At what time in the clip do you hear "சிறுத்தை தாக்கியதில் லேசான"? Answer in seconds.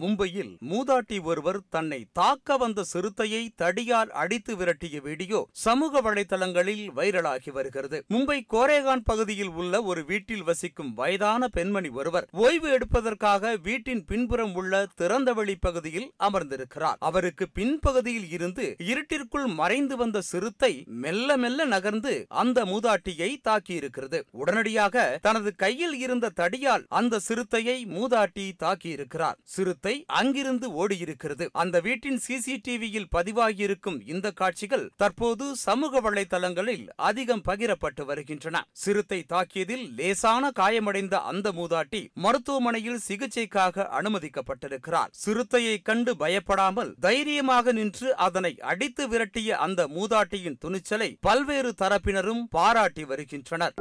38.72-40.50